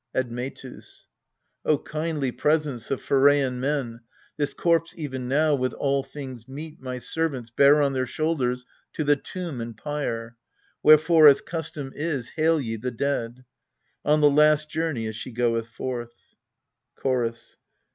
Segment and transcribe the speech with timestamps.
[0.15, 1.05] Admetus.
[1.63, 4.01] O kindly presence of Pheraian men,
[4.35, 8.65] This corpse even now, with all things meet, my ser vants Bear on their shoulders
[8.93, 10.37] to the tomb and pyre.
[10.81, 13.45] Wherefore, as custom is, hail ye the dead,
[14.03, 16.15] On the last journey as she goeth forth.
[16.95, 17.57] Chorus.